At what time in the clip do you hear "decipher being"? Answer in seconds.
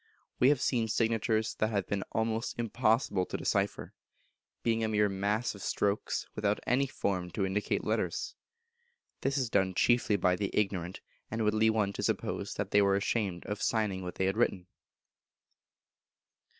3.37-4.83